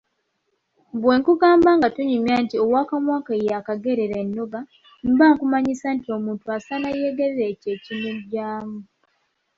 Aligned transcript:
Bwe 1.01 1.13
nkugamba 1.19 1.69
nga 1.77 1.87
tunyumya 1.95 2.35
nti 2.43 2.55
‘Ow’akamwa 2.63 3.17
ke 3.25 3.33
y’akagerera 3.47 4.15
ennoga’ 4.23 4.59
mba 5.11 5.25
nkumanyisa 5.33 5.87
nti 5.95 6.07
Omuntu 6.17 6.45
asana 6.57 6.87
yeegerere 6.97 7.43
ekyo 7.51 7.69
ekimugyamu. 7.75 8.79